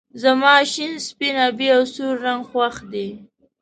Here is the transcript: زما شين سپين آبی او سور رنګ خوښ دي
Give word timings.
زما 0.21 0.53
شين 0.71 0.93
سپين 1.07 1.35
آبی 1.47 1.67
او 1.75 1.81
سور 1.93 2.13
رنګ 2.25 2.41
خوښ 2.49 2.75
دي 2.91 3.07